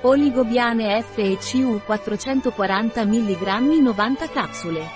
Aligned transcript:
Oligobiane 0.00 1.02
FECU 1.02 1.80
440 1.84 3.04
mg 3.04 3.80
90 3.82 4.28
capsule. 4.28 4.88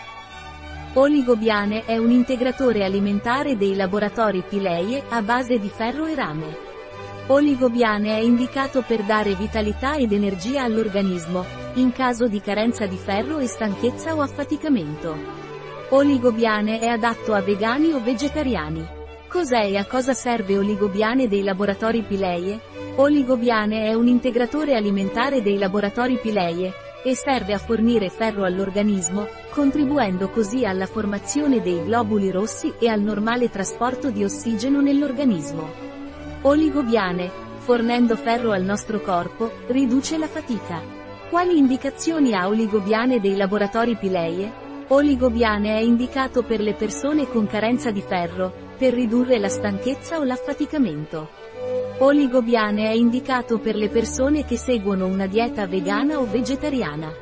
Oligobiane 0.93 1.85
è 1.85 1.97
un 1.97 2.13
integratore 2.13 2.85
alimentare 2.85 3.57
dei 3.57 3.75
laboratori 3.75 4.45
Pileie 4.49 5.03
a 5.09 5.21
base 5.21 5.59
di 5.59 5.69
ferro 5.69 6.07
e 6.07 6.15
rame. 6.15 6.57
Oligobiane 7.27 8.17
è 8.17 8.21
indicato 8.21 8.83
per 8.83 9.03
dare 9.03 9.35
vitalità 9.35 9.97
ed 9.97 10.13
energia 10.13 10.63
all'organismo, 10.63 11.45
in 11.75 11.91
caso 11.91 12.29
di 12.29 12.41
carenza 12.41 12.87
di 12.87 12.97
ferro 12.97 13.39
e 13.39 13.49
stanchezza 13.49 14.15
o 14.15 14.21
affaticamento. 14.21 15.17
Oligobiane 15.89 16.79
è 16.79 16.87
adatto 16.87 17.35
a 17.35 17.41
vegani 17.41 17.93
o 17.93 18.01
vegetariani. 18.01 18.87
Cos'è 19.27 19.65
e 19.65 19.77
a 19.79 19.85
cosa 19.85 20.15
serve 20.15 20.59
Oligobiane 20.59 21.27
dei 21.27 21.43
laboratori 21.43 22.03
Pileie? 22.03 22.71
Oligobiane 22.95 23.89
è 23.89 23.95
un 23.95 24.07
integratore 24.07 24.75
alimentare 24.75 25.41
dei 25.41 25.57
laboratori 25.57 26.19
Pileie, 26.19 26.73
e 27.05 27.17
serve 27.17 27.55
a 27.55 27.59
fornire 27.59 28.11
ferro 28.11 28.45
all'organismo, 28.45 29.27
contribuendo 29.51 30.29
così 30.29 30.65
alla 30.67 30.87
formazione 30.87 31.63
dei 31.63 31.83
globuli 31.83 32.31
rossi 32.31 32.73
e 32.79 32.89
al 32.89 33.01
normale 33.01 33.49
trasporto 33.49 34.11
di 34.11 34.23
ossigeno 34.23 34.81
nell'organismo. 34.81 35.71
Oligobiane, 36.43 37.31
fornendo 37.59 38.15
ferro 38.15 38.53
al 38.53 38.63
nostro 38.63 39.01
corpo, 39.01 39.51
riduce 39.69 40.19
la 40.19 40.29
fatica. 40.29 40.81
Quali 41.31 41.57
indicazioni 41.57 42.35
ha 42.35 42.47
Oligobiane 42.47 43.21
dei 43.21 43.37
laboratori 43.37 43.97
Pileie? 43.97 44.61
Oligobiane 44.89 45.79
è 45.79 45.81
indicato 45.81 46.43
per 46.43 46.61
le 46.61 46.75
persone 46.75 47.27
con 47.27 47.47
carenza 47.47 47.91
di 47.91 48.03
ferro, 48.03 48.53
per 48.77 48.93
ridurre 48.93 49.39
la 49.39 49.49
stanchezza 49.49 50.19
o 50.19 50.25
l'affaticamento. 50.25 51.42
Oligobiane 52.05 52.89
è 52.89 52.95
indicato 52.95 53.61
per 53.61 53.77
le 53.77 53.89
persone 53.89 54.45
che 54.45 54.57
seguono 54.57 55.07
una 55.07 55.29
dieta 55.29 55.69
vegana 55.69 56.19
o 56.19 56.27
vegetariana. 56.27 57.13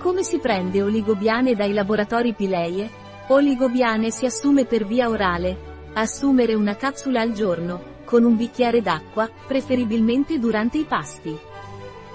Come 0.00 0.24
si 0.24 0.40
prende 0.40 0.82
oligobiane 0.82 1.54
dai 1.54 1.72
laboratori 1.72 2.34
Pileie? 2.34 2.90
Oligobiane 3.28 4.10
si 4.10 4.26
assume 4.26 4.64
per 4.64 4.84
via 4.84 5.08
orale. 5.08 5.56
Assumere 5.92 6.54
una 6.54 6.74
capsula 6.74 7.20
al 7.20 7.30
giorno, 7.30 8.00
con 8.04 8.24
un 8.24 8.36
bicchiere 8.36 8.82
d'acqua, 8.82 9.30
preferibilmente 9.46 10.40
durante 10.40 10.78
i 10.78 10.84
pasti. 10.84 11.38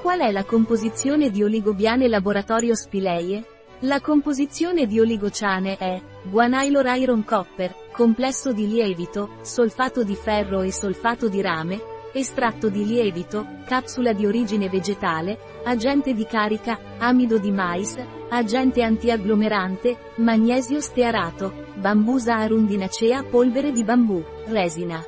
Qual 0.02 0.20
è 0.20 0.32
la 0.32 0.44
composizione 0.44 1.30
di 1.30 1.44
oligobiane 1.44 2.10
laboratorio 2.10 2.76
Spileie? 2.76 3.42
La 3.80 4.02
composizione 4.02 4.86
di 4.86 5.00
oligociane 5.00 5.78
è 5.78 6.02
guanylor 6.30 6.86
iron 6.98 7.24
copper, 7.24 7.76
complesso 7.92 8.52
di 8.52 8.68
lievito, 8.68 9.38
solfato 9.42 10.04
di 10.04 10.16
ferro 10.16 10.62
e 10.62 10.72
solfato 10.72 11.30
di 11.30 11.42
rame, 11.42 11.82
estratto 12.14 12.70
di 12.70 12.86
lievito, 12.86 13.46
capsula 13.66 14.14
di 14.14 14.26
origine 14.26 14.70
vegetale, 14.70 15.38
agente 15.64 16.14
di 16.14 16.26
carica, 16.26 16.80
amido 16.98 17.38
di 17.38 17.52
mais, 17.52 17.96
agente 18.30 18.82
antiagglomerante, 18.82 20.14
magnesio 20.16 20.80
stearato, 20.80 21.66
bambusa 21.76 22.36
arundinacea 22.36 23.24
polvere 23.24 23.72
di 23.72 23.84
bambù, 23.84 24.24
resina. 24.48 25.04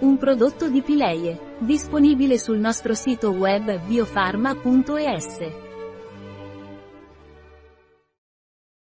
Un 0.00 0.16
prodotto 0.16 0.68
di 0.68 0.80
Pileie, 0.80 1.56
disponibile 1.58 2.38
sul 2.38 2.58
nostro 2.58 2.94
sito 2.94 3.30
web 3.30 3.80
biofarma.es. 3.86 5.69